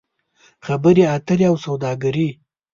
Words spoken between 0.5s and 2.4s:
خبرې اترې او سوداګري